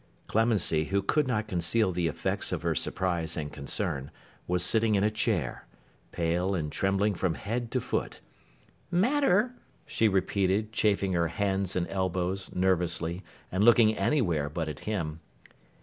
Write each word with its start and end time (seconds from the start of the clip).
Clemency, 0.25 0.85
who 0.85 1.03
could 1.03 1.27
not 1.27 1.47
conceal 1.47 1.91
the 1.91 2.07
effects 2.07 2.51
of 2.51 2.63
her 2.63 2.73
surprise 2.73 3.37
and 3.37 3.53
concern, 3.53 4.09
was 4.47 4.63
sitting 4.65 4.95
in 4.95 5.03
a 5.03 5.11
chair: 5.11 5.67
pale, 6.11 6.55
and 6.55 6.71
trembling 6.71 7.13
from 7.13 7.35
head 7.35 7.69
to 7.69 7.79
foot. 7.79 8.19
'Matter!' 8.89 9.53
she 9.85 10.07
repeated, 10.07 10.73
chafing 10.73 11.13
her 11.13 11.27
hands 11.27 11.75
and 11.75 11.87
elbows, 11.87 12.49
nervously, 12.55 13.21
and 13.51 13.63
looking 13.63 13.95
anywhere 13.95 14.49
but 14.49 14.67
at 14.67 14.85
him. 14.89 15.19